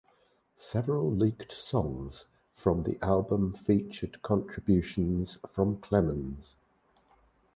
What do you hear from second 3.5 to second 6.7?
featured contributions from Clemons.